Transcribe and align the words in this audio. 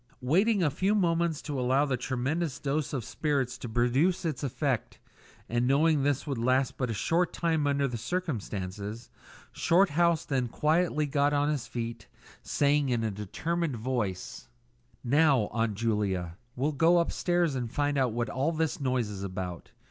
Waiting 0.23 0.63
a 0.63 0.71
few 0.71 0.95
moments 0.95 1.43
to 1.43 1.59
allow 1.59 1.85
the 1.85 1.95
tremendous 1.95 2.57
dose 2.57 2.91
of 2.91 3.03
spirits 3.05 3.55
to 3.59 3.69
produce 3.69 4.25
its 4.25 4.41
effect, 4.41 4.97
and 5.47 5.67
knowing 5.67 6.01
this 6.01 6.25
would 6.25 6.39
last 6.39 6.75
but 6.75 6.89
a 6.89 6.93
short 6.95 7.31
time 7.31 7.67
under 7.67 7.87
the 7.87 7.99
circumstances, 7.99 9.11
Shorthouse 9.51 10.25
then 10.25 10.47
quietly 10.47 11.05
got 11.05 11.33
on 11.33 11.49
his 11.49 11.67
feet, 11.67 12.07
saying 12.41 12.89
in 12.89 13.03
a 13.03 13.11
determined 13.11 13.75
voice 13.75 14.49
"Now, 15.03 15.49
Aunt 15.51 15.75
Julia, 15.75 16.35
we'll 16.55 16.71
go 16.71 16.97
upstairs 16.97 17.53
and 17.53 17.71
find 17.71 17.95
out 17.95 18.11
what 18.11 18.27
all 18.27 18.51
this 18.51 18.79
noise 18.81 19.07
is 19.07 19.21
about. 19.23 19.69